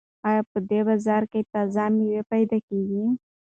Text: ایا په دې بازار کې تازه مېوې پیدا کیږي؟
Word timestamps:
ایا 0.27 0.41
په 0.51 0.57
دې 0.69 0.79
بازار 0.87 1.23
کې 1.31 1.41
تازه 1.51 1.83
مېوې 1.95 2.21
پیدا 2.31 2.57
کیږي؟ 2.67 3.03